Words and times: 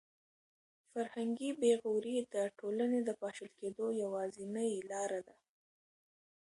فرهنګي 0.91 1.49
بې 1.59 1.73
غوري 1.81 2.17
د 2.33 2.35
ټولنې 2.59 2.99
د 3.07 3.09
پاشل 3.21 3.49
کېدو 3.59 3.85
یوازینۍ 4.03 4.71
لاره 4.91 5.19
ده. 5.27 5.35